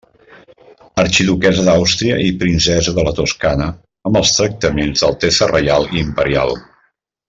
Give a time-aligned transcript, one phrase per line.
[1.03, 3.69] Arxiduquessa d'Àustria i princesa de la Toscana
[4.11, 6.61] amb els tractaments d'altesa reial i imperial.